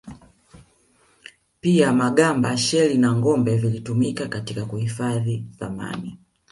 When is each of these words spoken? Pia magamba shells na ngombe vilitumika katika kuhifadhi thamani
Pia 1.61 1.87
magamba 1.93 2.57
shells 2.65 2.95
na 2.99 3.13
ngombe 3.15 3.57
vilitumika 3.57 4.27
katika 4.27 4.65
kuhifadhi 4.65 5.45
thamani 5.59 6.19